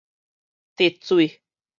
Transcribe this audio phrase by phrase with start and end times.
[0.77, 1.43] 滴水